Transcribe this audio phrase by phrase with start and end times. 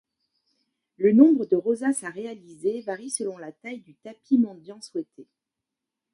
[0.97, 5.27] Le nombre de rosaces à réaliser varie selon la taille du tapis mendiant souhaitée.